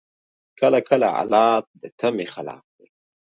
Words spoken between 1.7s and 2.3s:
د تمي